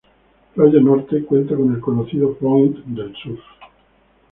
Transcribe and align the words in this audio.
Playa 0.55 0.79
Norte, 0.79 1.23
cuenta 1.25 1.55
con 1.55 1.75
el 1.75 1.79
conocido 1.79 2.33
'Point' 2.35 2.85
del 2.87 3.15
surf. 3.17 3.39